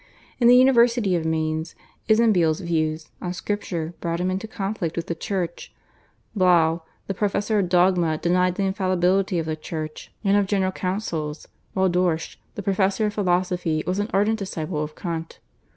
[0.39, 1.75] In the University of Mainz
[2.09, 5.71] Isenbiehl's views on Scripture brought him into conflict with the Church;
[6.35, 11.47] Blau, the professor of dogma, denied the infallibility of the Church and of General Councils;
[11.73, 15.37] while Dorsch, the professor of philosophy, was an ardent disciple of Kant.